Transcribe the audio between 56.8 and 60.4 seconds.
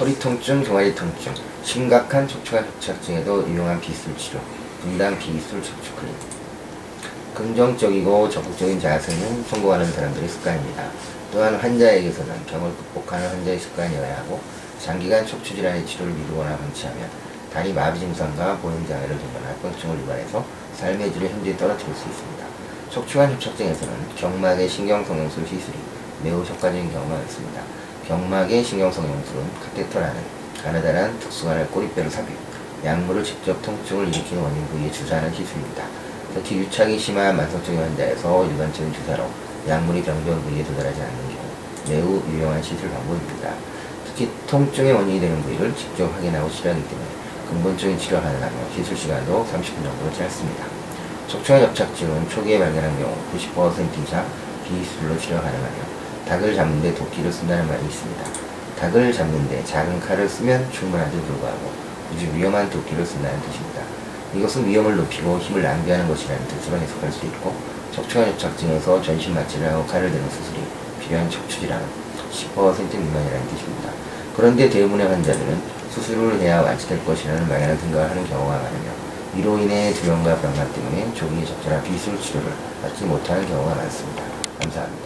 도끼를 쓴다는 말이 있습니다. 닭을 잡는데 작은 칼을